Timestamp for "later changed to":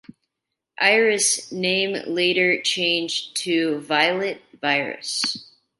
2.07-3.81